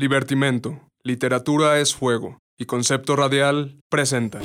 [0.00, 2.38] Libertimento, Literatura es Fuego.
[2.56, 4.40] Y Concepto Radial presenta.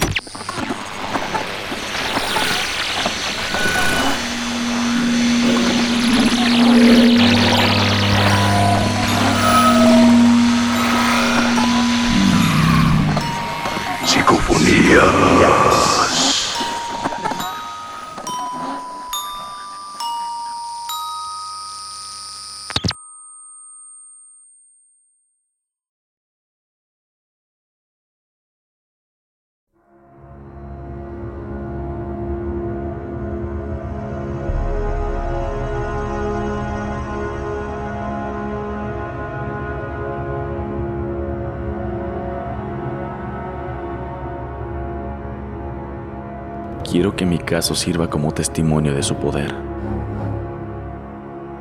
[46.96, 49.54] Quiero que mi caso sirva como testimonio de su poder.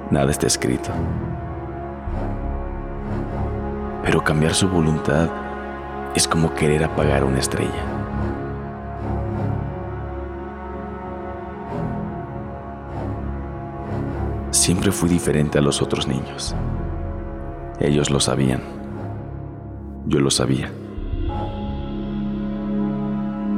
[0.09, 0.93] Nada está escrito.
[4.05, 5.29] Pero cambiar su voluntad
[6.15, 7.83] es como querer apagar una estrella.
[14.53, 16.55] Siempre fui diferente a los otros niños.
[17.81, 18.63] Ellos lo sabían.
[20.07, 20.71] Yo lo sabía.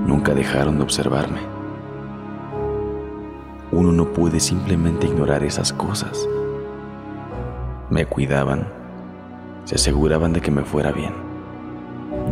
[0.06, 1.55] Nunca dejaron de observarme
[4.16, 6.26] puede simplemente ignorar esas cosas.
[7.90, 8.66] Me cuidaban,
[9.64, 11.12] se aseguraban de que me fuera bien.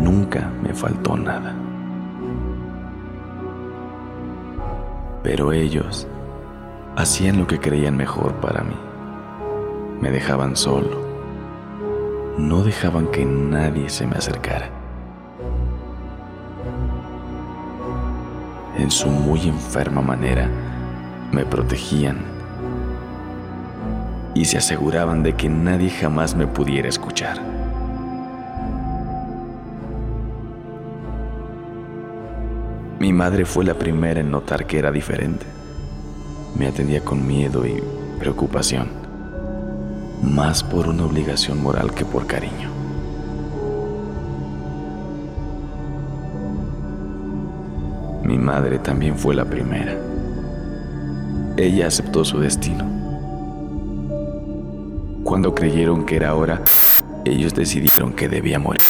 [0.00, 1.54] Nunca me faltó nada.
[5.22, 6.08] Pero ellos
[6.96, 8.76] hacían lo que creían mejor para mí.
[10.00, 11.04] Me dejaban solo.
[12.38, 14.70] No dejaban que nadie se me acercara.
[18.78, 20.48] En su muy enferma manera,
[21.34, 22.18] me protegían
[24.34, 27.38] y se aseguraban de que nadie jamás me pudiera escuchar.
[33.00, 35.44] Mi madre fue la primera en notar que era diferente.
[36.56, 37.82] Me atendía con miedo y
[38.19, 38.88] preocupación,
[40.22, 42.70] más por una obligación moral que por cariño.
[48.22, 50.03] Mi madre también fue la primera
[51.56, 52.84] ella aceptó su destino.
[55.22, 56.60] Cuando creyeron que era hora,
[57.25, 58.82] ellos decidieron que debía morir.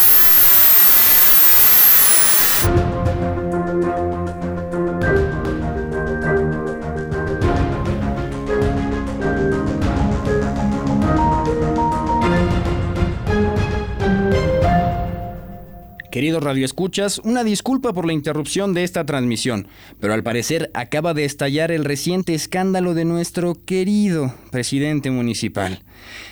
[16.54, 19.66] Radioescuchas, una disculpa por la interrupción de esta transmisión,
[19.98, 25.82] pero al parecer acaba de estallar el reciente escándalo de nuestro querido presidente municipal.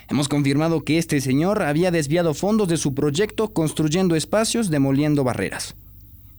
[0.08, 5.74] Hemos confirmado que este señor había desviado fondos de su proyecto construyendo espacios, demoliendo barreras.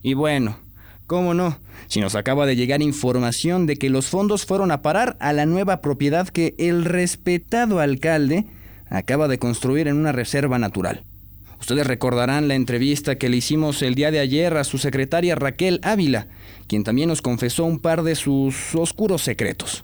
[0.02, 0.58] Y bueno,
[1.06, 1.58] ¿Cómo no?
[1.86, 5.44] Si nos acaba de llegar información de que los fondos fueron a parar a la
[5.44, 8.46] nueva propiedad que el respetado alcalde
[8.88, 11.04] acaba de construir en una reserva natural.
[11.64, 15.80] Ustedes recordarán la entrevista que le hicimos el día de ayer a su secretaria Raquel
[15.82, 16.26] Ávila,
[16.66, 19.82] quien también nos confesó un par de sus oscuros secretos.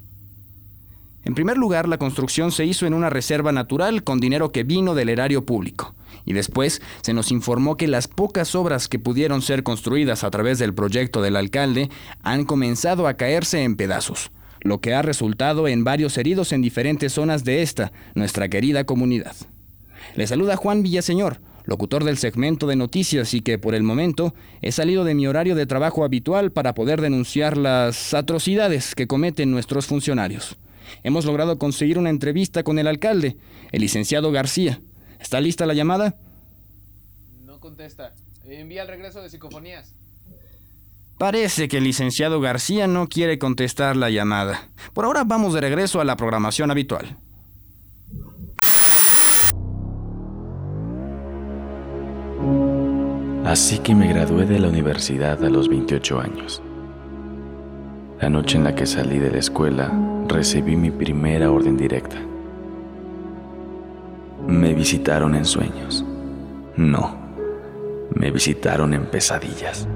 [1.25, 4.95] En primer lugar, la construcción se hizo en una reserva natural con dinero que vino
[4.95, 5.95] del erario público.
[6.27, 10.59] Y después se nos informó que las pocas obras que pudieron ser construidas a través
[10.59, 11.89] del proyecto del alcalde
[12.23, 17.15] han comenzado a caerse en pedazos, lo que ha resultado en varios heridos en diferentes
[17.15, 19.35] zonas de esta, nuestra querida comunidad.
[20.15, 24.73] Le saluda Juan Villaseñor, locutor del segmento de noticias y que por el momento he
[24.73, 29.87] salido de mi horario de trabajo habitual para poder denunciar las atrocidades que cometen nuestros
[29.87, 30.57] funcionarios.
[31.03, 33.37] Hemos logrado conseguir una entrevista con el alcalde,
[33.73, 34.81] el licenciado García.
[35.21, 36.17] ¿Está lista la llamada?
[37.45, 38.15] No contesta.
[38.45, 39.95] Envía el regreso de psicofonías.
[41.19, 44.71] Parece que el licenciado García no quiere contestar la llamada.
[44.95, 47.19] Por ahora vamos de regreso a la programación habitual.
[53.51, 56.63] Así que me gradué de la universidad a los 28 años.
[58.21, 59.93] La noche en la que salí de la escuela,
[60.29, 62.15] recibí mi primera orden directa.
[64.47, 66.05] Me visitaron en sueños.
[66.77, 67.17] No,
[68.15, 69.89] me visitaron en pesadillas.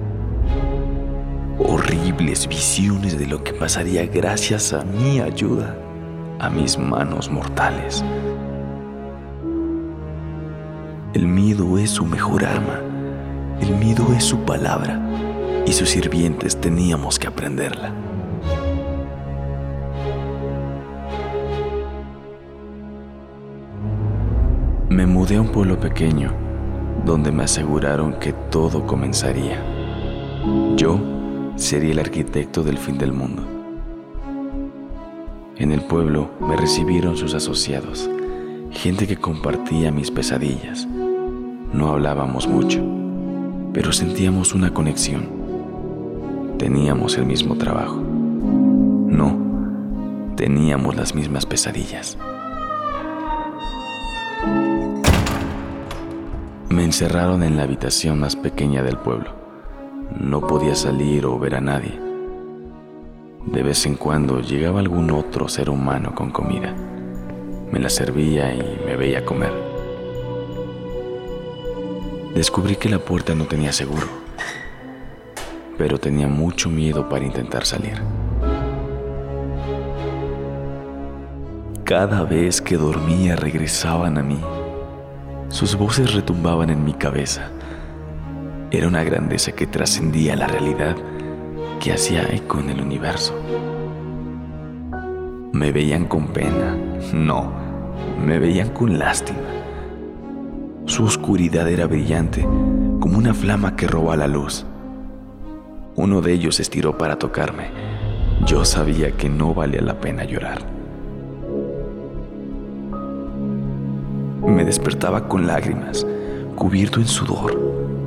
[1.61, 5.77] Horribles visiones de lo que pasaría gracias a mi ayuda,
[6.41, 8.05] a mis manos mortales.
[11.15, 12.81] El miedo es su mejor arma
[13.61, 15.01] el miedo es su palabra
[15.67, 17.93] y sus sirvientes teníamos que aprenderla.
[24.89, 26.33] Me mudé a un pueblo pequeño
[27.05, 29.63] donde me aseguraron que todo comenzaría.
[30.77, 30.99] Yo
[31.57, 33.43] sería el arquitecto del fin del mundo.
[35.57, 38.11] En el pueblo me recibieron sus asociados,
[38.71, 40.87] gente que compartía mis pesadillas.
[41.73, 42.83] No hablábamos mucho,
[43.75, 45.29] pero sentíamos una conexión.
[46.59, 47.97] Teníamos el mismo trabajo.
[47.97, 49.37] No,
[50.37, 52.17] teníamos las mismas pesadillas.
[56.69, 59.31] Me encerraron en la habitación más pequeña del pueblo.
[60.21, 61.99] No podía salir o ver a nadie.
[63.47, 66.75] De vez en cuando llegaba algún otro ser humano con comida.
[67.73, 69.64] Me la servía y me veía comer.
[72.35, 74.07] Descubrí que la puerta no tenía seguro,
[75.79, 78.01] pero tenía mucho miedo para intentar salir.
[81.85, 84.41] Cada vez que dormía regresaban a mí
[85.55, 87.49] sus voces retumbaban en mi cabeza.
[88.73, 90.97] Era una grandeza que trascendía la realidad,
[91.79, 93.41] que hacía eco en el universo.
[95.53, 96.77] Me veían con pena,
[97.13, 97.53] no,
[98.21, 99.39] me veían con lástima.
[100.87, 102.43] Su oscuridad era brillante,
[103.01, 104.67] como una flama que roba la luz.
[105.97, 107.71] Uno de ellos estiró para tocarme.
[108.45, 110.59] Yo sabía que no valía la pena llorar.
[114.47, 116.07] Me despertaba con lágrimas,
[116.55, 117.59] cubierto en sudor,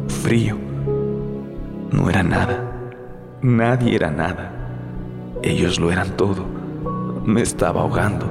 [0.07, 0.55] frío.
[1.91, 2.63] No era nada.
[3.41, 4.51] Nadie era nada.
[5.41, 6.45] Ellos lo eran todo.
[7.25, 8.27] Me estaba ahogando.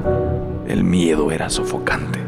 [0.69, 2.26] El miedo era sofocante.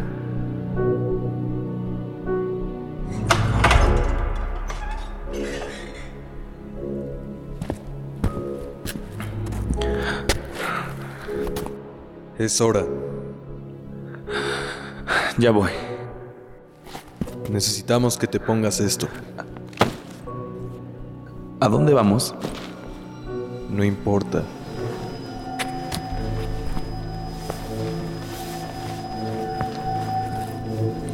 [12.38, 12.86] Es hora.
[15.38, 15.70] Ya voy.
[17.50, 19.08] Necesitamos que te pongas esto.
[21.58, 22.36] ¿A dónde vamos?
[23.70, 24.44] No importa.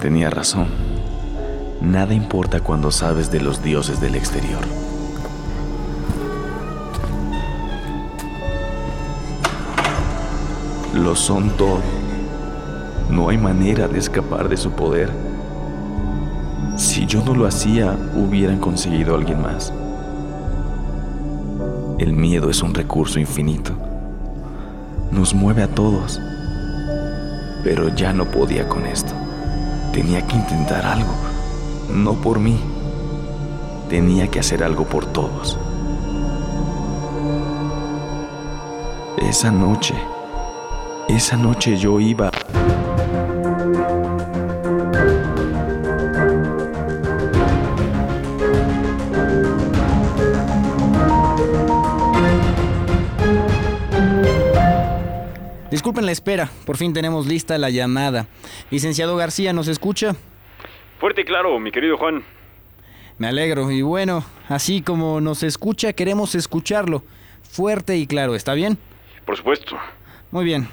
[0.03, 0.69] Tenía razón.
[1.81, 4.61] Nada importa cuando sabes de los dioses del exterior.
[10.95, 11.81] Lo son todo.
[13.11, 15.11] No hay manera de escapar de su poder.
[16.77, 19.73] Si yo no lo hacía, hubieran conseguido a alguien más.
[21.99, 23.73] El miedo es un recurso infinito.
[25.11, 26.21] Nos mueve a todos.
[27.65, 29.15] Pero ya no podía con esto.
[29.93, 31.13] Tenía que intentar algo.
[31.93, 32.61] No por mí.
[33.89, 35.59] Tenía que hacer algo por todos.
[39.19, 39.95] Esa noche,
[41.17, 42.31] esa noche yo iba...
[55.71, 58.27] Disculpen la espera, por fin tenemos lista la llamada.
[58.71, 60.17] Licenciado García, ¿nos escucha?
[60.99, 62.25] Fuerte y claro, mi querido Juan.
[63.19, 67.05] Me alegro, y bueno, así como nos escucha, queremos escucharlo.
[67.43, 68.79] Fuerte y claro, ¿está bien?
[69.25, 69.77] Por supuesto.
[70.31, 70.69] Muy bien.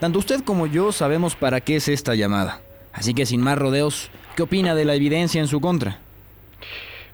[0.00, 2.60] Tanto usted como yo sabemos para qué es esta llamada.
[2.92, 5.98] Así que sin más rodeos, ¿qué opina de la evidencia en su contra?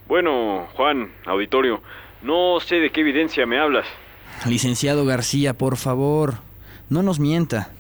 [0.07, 1.81] Bueno, Juan, auditorio,
[2.23, 3.87] no sé de qué evidencia me hablas.
[4.47, 6.35] Licenciado García, por favor,
[6.91, 7.71] no nos mienta.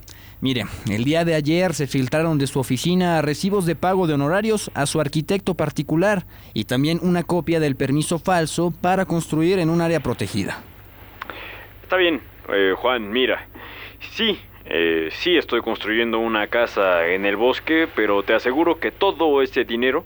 [0.41, 4.71] Mire, el día de ayer se filtraron de su oficina recibos de pago de honorarios
[4.75, 9.81] a su arquitecto particular y también una copia del permiso falso para construir en un
[9.81, 10.63] área protegida.
[11.83, 13.47] Está bien, eh, Juan, mira.
[14.13, 19.43] Sí, eh, sí estoy construyendo una casa en el bosque, pero te aseguro que todo
[19.43, 20.05] ese dinero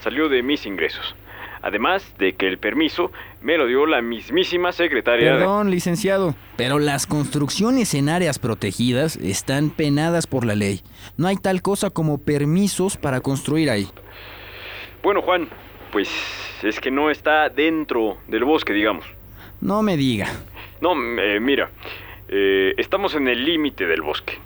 [0.00, 1.14] salió de mis ingresos.
[1.62, 3.10] Además de que el permiso
[3.40, 5.32] me lo dio la mismísima secretaria.
[5.32, 10.82] de- Perdón, licenciado, pero las construcciones en áreas protegidas están penadas por la ley.
[11.16, 13.88] No hay tal cosa como permisos para construir ahí.
[15.02, 15.48] Bueno, Juan,
[15.90, 16.08] pues
[16.62, 19.04] es que no está dentro del bosque, digamos.
[19.60, 20.28] No me diga.
[20.80, 21.70] No, eh, mira,
[22.28, 24.38] eh, estamos en el límite del bosque.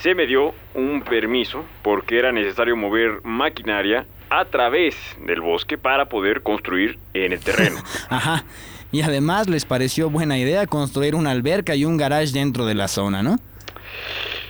[0.00, 6.08] Se me dio un permiso porque era necesario mover maquinaria a través del bosque para
[6.08, 7.78] poder construir en el terreno.
[8.08, 8.44] Ajá.
[8.92, 12.88] Y además les pareció buena idea construir una alberca y un garage dentro de la
[12.88, 13.36] zona, ¿no?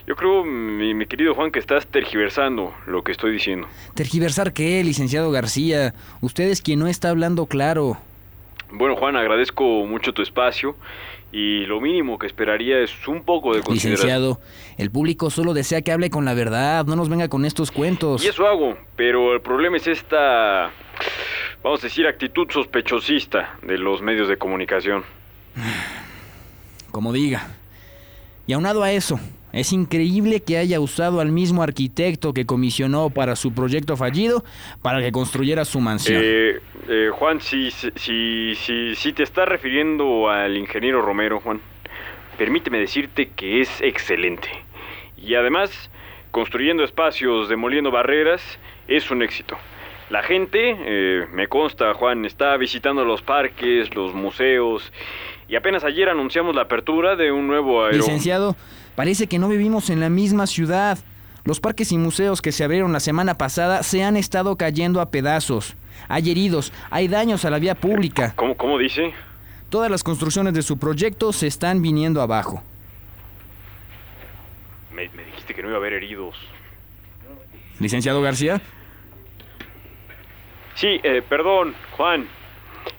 [0.06, 3.66] Yo creo, mi, mi querido Juan, que estás tergiversando lo que estoy diciendo.
[3.95, 5.95] ¿Tergiversar qué, licenciado García?
[6.21, 7.99] Usted es quien no está hablando claro.
[8.71, 10.76] Bueno, Juan, agradezco mucho tu espacio
[11.38, 14.07] Y lo mínimo que esperaría es un poco de consideración.
[14.07, 14.40] Licenciado,
[14.78, 18.25] el público solo desea que hable con la verdad, no nos venga con estos cuentos.
[18.25, 20.71] Y eso hago, pero el problema es esta,
[21.62, 25.05] vamos a decir, actitud sospechosista de los medios de comunicación.
[26.90, 27.49] Como diga.
[28.47, 29.21] Y aunado a eso,
[29.57, 34.45] es increíble que haya usado al mismo arquitecto que comisionó para su proyecto fallido
[34.83, 36.21] para que construyera su mansión.
[36.23, 41.61] Eh, eh, Juan, si, si, si, si te estás refiriendo al ingeniero Romero, Juan,
[42.37, 44.49] permíteme decirte que es excelente.
[45.17, 45.91] Y además,
[46.31, 48.43] construyendo espacios, demoliendo barreras,
[48.89, 49.57] es un éxito.
[50.11, 54.93] La gente, eh, me consta, Juan, está visitando los parques, los museos,
[55.49, 57.97] y apenas ayer anunciamos la apertura de un nuevo aero...
[57.97, 58.55] Licenciado,
[58.97, 60.99] parece que no vivimos en la misma ciudad.
[61.45, 65.11] Los parques y museos que se abrieron la semana pasada se han estado cayendo a
[65.11, 65.76] pedazos.
[66.09, 68.33] Hay heridos, hay daños a la vía pública.
[68.35, 69.12] ¿Cómo, cómo dice?
[69.71, 72.62] Todas las construcciones de su proyecto se están viniendo abajo.
[74.93, 76.37] Me, me dijiste que no iba a haber heridos.
[77.79, 78.61] Licenciado García.
[80.75, 82.26] Sí, eh, perdón, Juan.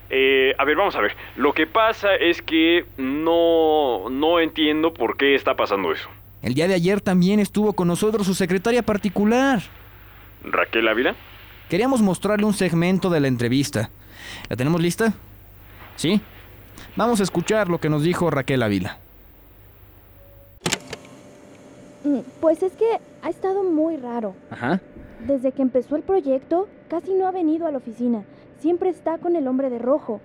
[0.10, 1.14] Eh, a ver, vamos a ver.
[1.36, 6.10] Lo que pasa es que no, no entiendo por qué está pasando eso.
[6.42, 9.62] El día de ayer también estuvo con nosotros su secretaria particular.
[10.44, 11.16] ¿Raquel Ávila?
[11.70, 13.90] Queríamos mostrarle un segmento de la entrevista.
[14.50, 15.14] ¿La tenemos lista?
[15.96, 16.22] ¿Sí?
[16.96, 18.98] Vamos a escuchar lo que nos dijo Raquel Ávila.
[22.04, 22.86] Mm, Pues es que
[23.24, 24.34] ha estado muy raro.
[24.50, 24.80] Ajá.
[25.26, 28.24] Desde que empezó el proyecto, casi no ha venido a la oficina.
[28.60, 30.20] Siempre está con el hombre de rojo.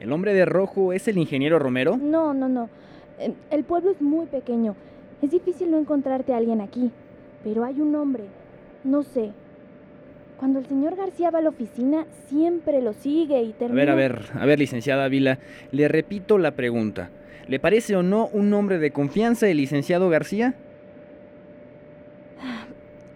[0.00, 1.96] ¿El hombre de rojo es el ingeniero Romero?
[1.96, 2.68] No, no, no.
[3.50, 4.74] El pueblo es muy pequeño.
[5.22, 6.90] Es difícil no encontrarte a alguien aquí.
[7.44, 8.24] Pero hay un hombre.
[8.84, 9.30] No sé.
[10.38, 13.80] Cuando el señor García va a la oficina, siempre lo sigue y A termina...
[13.84, 15.38] ver, a ver, a ver, licenciada Ávila,
[15.70, 17.10] le repito la pregunta.
[17.46, 20.54] ¿Le parece o no un hombre de confianza el licenciado García?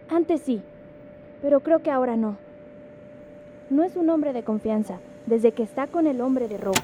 [0.09, 0.63] Antes sí,
[1.43, 2.37] pero creo que ahora no.
[3.71, 6.79] No es un hombre de confianza, desde que está con el hombre de rojo.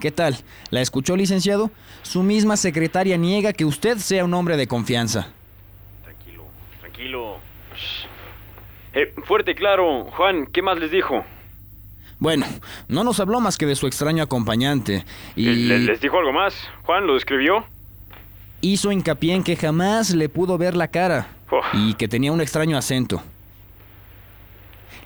[0.00, 0.36] ¿Qué tal?
[0.70, 1.70] ¿La escuchó, licenciado?
[2.02, 5.28] Su misma secretaria niega que usted sea un hombre de confianza.
[6.04, 6.44] Tranquilo,
[6.80, 7.36] tranquilo.
[8.94, 11.24] Eh, fuerte claro, Juan, ¿qué más les dijo?
[12.20, 12.46] Bueno,
[12.88, 15.04] no nos habló más que de su extraño acompañante
[15.36, 16.54] y ¿Le- ¿Les dijo algo más?
[16.84, 17.64] ¿Juan lo describió?
[18.60, 21.60] hizo hincapié en que jamás le pudo ver la cara Oh.
[21.74, 23.22] y que tenía un extraño acento.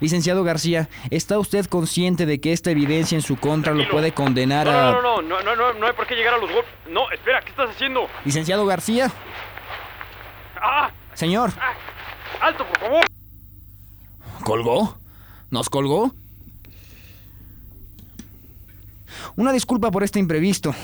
[0.03, 4.67] Licenciado García, ¿está usted consciente de que esta evidencia en su contra lo puede condenar
[4.67, 4.91] No, a...
[4.91, 6.73] no, no, no, no, no, no hay por qué llegar a los golpes.
[6.91, 8.09] No, espera, ¿qué estás haciendo?
[8.25, 9.13] Licenciado García,
[10.61, 10.91] ¡Ah!
[11.15, 11.75] señor, ¡Ah!
[12.41, 13.05] ¡Alto, por favor!
[14.43, 14.99] ¿colgó?
[15.51, 16.13] ¿Nos colgó?
[19.37, 20.75] Una disculpa por este imprevisto,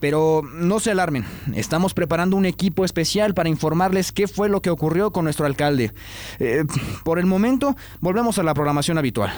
[0.00, 1.24] pero no se alarmen.
[1.54, 5.92] Estamos preparando un equipo especial para informarles qué fue lo que ocurrió con nuestro alcalde.
[6.38, 6.64] Eh,
[7.04, 9.30] por el momento, volvemos a la programación habitual.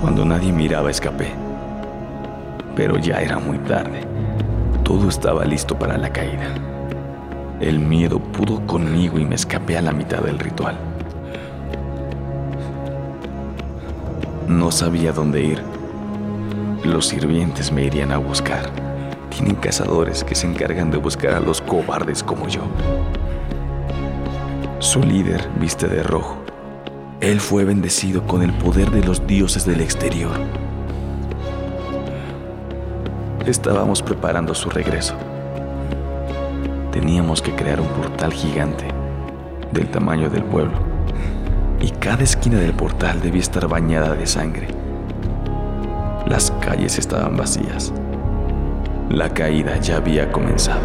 [0.00, 1.32] Cuando nadie miraba escapé.
[2.76, 4.06] Pero ya era muy tarde.
[4.84, 6.54] Todo estaba listo para la caída.
[7.60, 10.89] El miedo pudo conmigo y me escapé a la mitad del ritual.
[14.50, 15.62] No sabía dónde ir.
[16.82, 18.68] Los sirvientes me irían a buscar.
[19.30, 22.62] Tienen cazadores que se encargan de buscar a los cobardes como yo.
[24.80, 26.42] Su líder viste de rojo.
[27.20, 30.32] Él fue bendecido con el poder de los dioses del exterior.
[33.46, 35.14] Estábamos preparando su regreso.
[36.90, 38.88] Teníamos que crear un portal gigante
[39.70, 40.79] del tamaño del pueblo.
[42.00, 44.68] Cada esquina del portal debía estar bañada de sangre.
[46.26, 47.92] Las calles estaban vacías.
[49.10, 50.80] La caída ya había comenzado.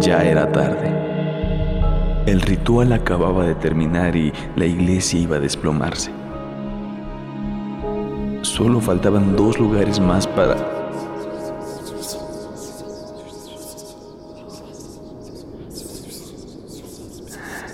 [0.00, 0.90] Ya era tarde.
[2.26, 6.25] El ritual acababa de terminar y la iglesia iba a desplomarse.
[8.56, 10.56] Solo faltaban dos lugares más para...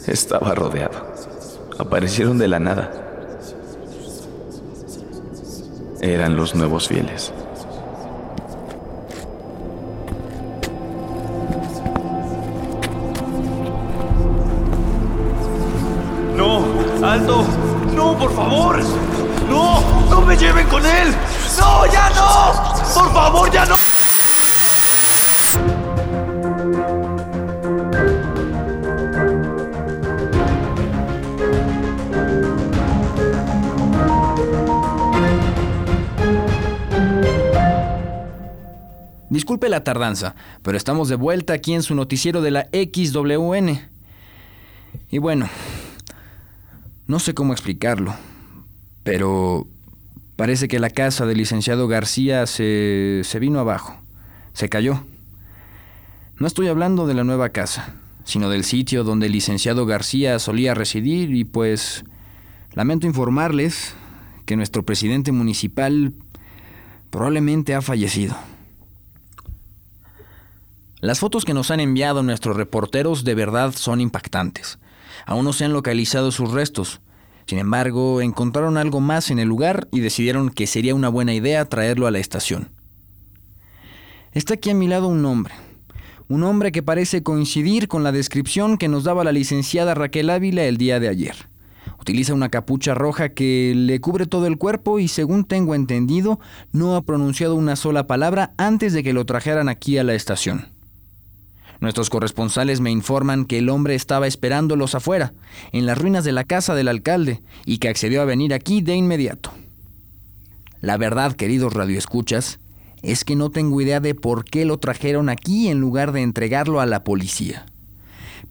[0.08, 1.06] Estaba rodeado.
[1.78, 2.90] Aparecieron de la nada.
[6.00, 7.32] Eran los nuevos fieles.
[16.36, 16.64] ¡No!
[17.06, 17.44] ¡Alto!
[17.94, 19.21] ¡No, por favor!
[19.48, 19.80] ¡No!
[20.10, 21.14] ¡No me lleven con él!
[21.58, 22.72] ¡No, ya no!
[22.94, 23.76] ¡Por favor, ya no!
[39.32, 43.80] Disculpe la tardanza, pero estamos de vuelta aquí en su noticiero de la XWN.
[45.10, 45.48] Y bueno,
[47.06, 48.14] no sé cómo explicarlo,
[49.02, 49.66] pero
[50.36, 53.96] parece que la casa del licenciado García se, se vino abajo,
[54.52, 55.04] se cayó.
[56.38, 57.94] No estoy hablando de la nueva casa,
[58.24, 62.04] sino del sitio donde el licenciado García solía residir y pues
[62.72, 63.94] lamento informarles
[64.46, 66.12] que nuestro presidente municipal
[67.10, 68.36] probablemente ha fallecido.
[71.00, 74.78] Las fotos que nos han enviado nuestros reporteros de verdad son impactantes.
[75.26, 77.00] Aún no se han localizado sus restos.
[77.46, 81.64] Sin embargo, encontraron algo más en el lugar y decidieron que sería una buena idea
[81.64, 82.68] traerlo a la estación.
[84.32, 85.54] Está aquí a mi lado un hombre.
[86.28, 90.64] Un hombre que parece coincidir con la descripción que nos daba la licenciada Raquel Ávila
[90.64, 91.34] el día de ayer.
[92.00, 96.40] Utiliza una capucha roja que le cubre todo el cuerpo y según tengo entendido,
[96.72, 100.66] no ha pronunciado una sola palabra antes de que lo trajeran aquí a la estación.
[101.82, 105.32] Nuestros corresponsales me informan que el hombre estaba esperándolos afuera,
[105.72, 108.94] en las ruinas de la casa del alcalde, y que accedió a venir aquí de
[108.94, 109.50] inmediato.
[110.80, 112.60] La verdad, queridos radioescuchas,
[113.02, 116.80] es que no tengo idea de por qué lo trajeron aquí en lugar de entregarlo
[116.80, 117.66] a la policía.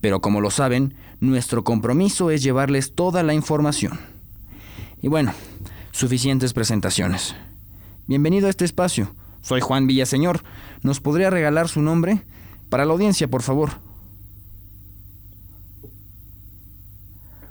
[0.01, 3.97] Pero como lo saben, nuestro compromiso es llevarles toda la información.
[5.01, 5.31] Y bueno,
[5.91, 7.33] suficientes presentaciones.
[8.07, 9.15] Bienvenido a este espacio.
[9.41, 10.43] Soy Juan Villaseñor.
[10.81, 12.25] ¿Nos podría regalar su nombre?
[12.71, 13.71] Para la audiencia, por favor.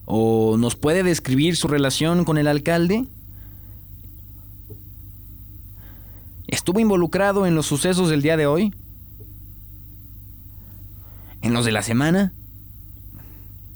[0.07, 3.05] ¿O nos puede describir su relación con el alcalde?
[6.47, 8.75] ¿Estuvo involucrado en los sucesos del día de hoy?
[11.43, 12.33] ¿En los de la semana?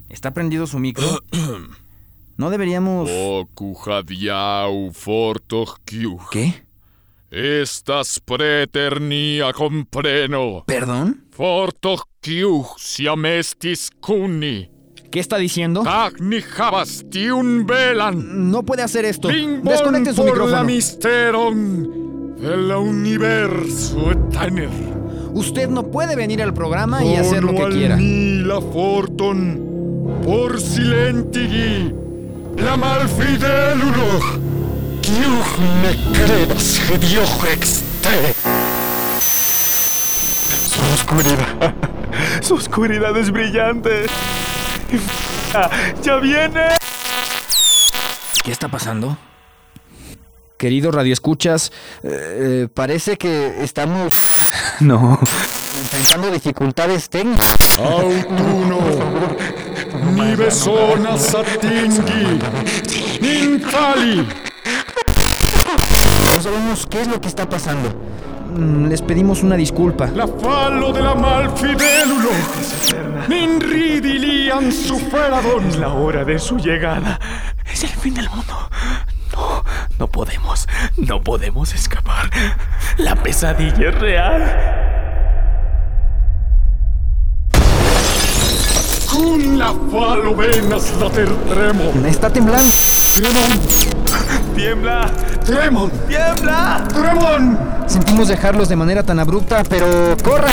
[0.09, 1.07] ¿Está prendido su micro?
[2.39, 3.11] ¿No deberíamos...
[6.33, 6.64] ¿Qué?
[7.35, 10.63] Estas preternia compreno.
[10.69, 11.25] ¿Perdón?
[11.33, 14.71] Fortohkiu siamestis cuni.
[15.11, 15.83] ¿Qué está diciendo?
[15.83, 18.53] Tagni havas tiun velan.
[18.53, 19.29] No puede hacer esto.
[19.33, 20.53] Lingvon Desconecte su micrófono.
[20.53, 24.71] la misteron del universo eterno.
[25.33, 27.97] Usted no puede venir al programa y hacer lo que quiera.
[27.99, 31.93] La forton por silentigi
[32.59, 34.44] la malfidelulo.
[36.13, 38.35] Credas hedioch exte.
[40.69, 41.75] Su oscuridad.
[42.41, 44.07] Su oscuridad es brillante.
[46.03, 46.75] ¡Ya viene!
[48.43, 49.17] ¿Qué está pasando?
[50.57, 51.71] Queridos radioescuchas,
[52.03, 54.13] eh, parece que estamos...
[54.81, 55.21] No.
[55.79, 57.79] Enfrentando dificultades técnicas.
[57.79, 58.81] Autuno.
[60.15, 62.41] Ni besona satingi.
[63.21, 64.27] Ninkali.
[66.45, 67.89] Sabemos qué es lo que está pasando.
[68.55, 70.09] Mm, Les pedimos una disculpa.
[70.09, 72.29] La fallo de la malfidelulo.
[73.31, 75.67] Min ridilian suferadon.
[75.69, 77.19] Es la hora de su llegada.
[77.73, 78.53] Es el fin del mundo.
[79.33, 79.65] No,
[79.99, 80.69] no podemos.
[80.99, 82.29] No podemos escapar.
[82.99, 84.43] La pesadilla es real.
[89.11, 92.07] Kun la fallo venas la tertremo.
[92.07, 92.71] Está temblando.
[94.55, 95.11] ¡Tiembla!
[95.45, 95.91] Tremon.
[96.07, 96.85] ¡Tiembla!
[96.89, 97.59] Tremon.
[97.87, 100.49] Sentimos dejarlos de manera tan abrupta, pero corra.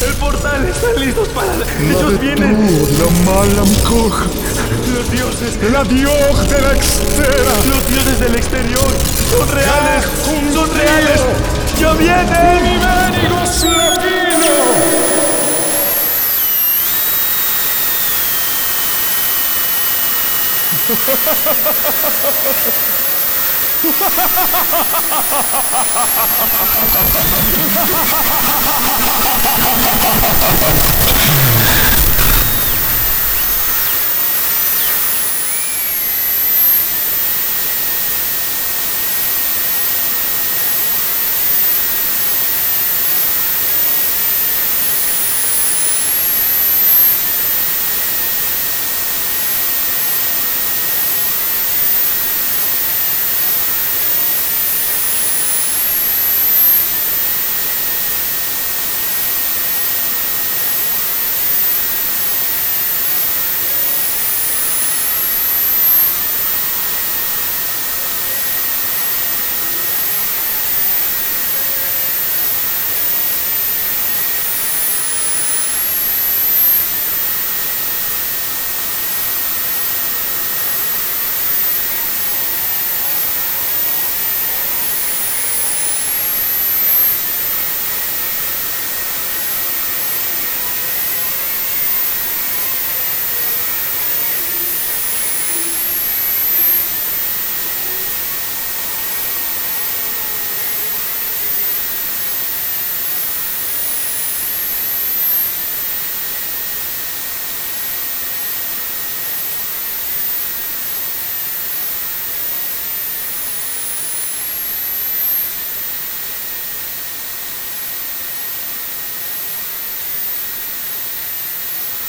[0.00, 0.68] ¡El portal!
[0.68, 1.52] ¡Están listos para...
[1.80, 2.88] ¡Ellos vienen!
[2.98, 4.26] La mala mikoch.
[4.94, 5.58] ¡Los dioses!
[5.72, 7.52] La dios de la extera.
[7.68, 8.88] ¡Los dioses del exterior!
[9.30, 10.04] ¡Son reales!
[10.54, 11.20] ¡Son reales!
[11.78, 13.09] ¡Ya vienen!
[21.10, 22.30] ハハハハハ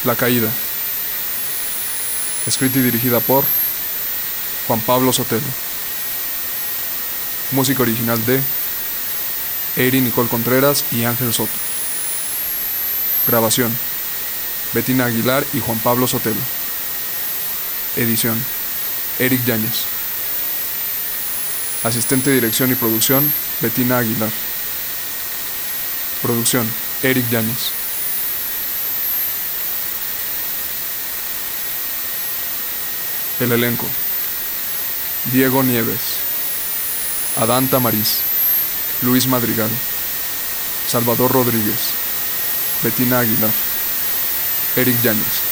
[0.04, 0.48] La Caída.
[2.46, 3.44] Escrita y dirigida por
[4.66, 5.46] Juan Pablo Sotelo.
[7.52, 8.40] Música original de
[9.76, 11.52] Eri Nicole Contreras y Ángel Soto.
[13.28, 13.76] Grabación.
[14.72, 16.40] Betina Aguilar y Juan Pablo Sotelo.
[17.96, 18.42] Edición.
[19.20, 19.84] Eric Yáñez.
[21.84, 24.30] Asistente de dirección y producción, Betina Aguilar.
[26.22, 26.66] Producción,
[27.02, 27.81] Eric Yáñez.
[33.40, 33.86] El elenco.
[35.32, 36.16] Diego Nieves.
[37.36, 38.20] Adán Tamariz.
[39.02, 39.70] Luis Madrigal.
[40.86, 41.90] Salvador Rodríguez.
[42.82, 43.50] Betina Aguilar.
[44.76, 45.51] Eric Yáñez.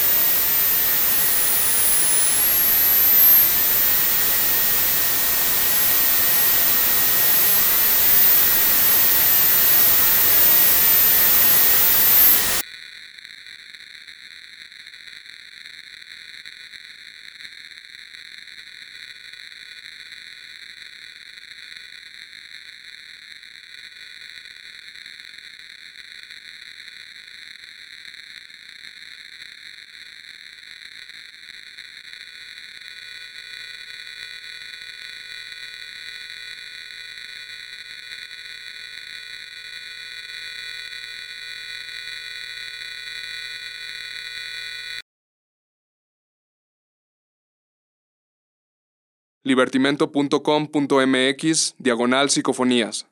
[49.50, 53.06] libertimento.com.mx diagonal psicofonías.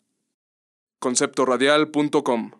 [1.00, 2.57] conceptoradial.com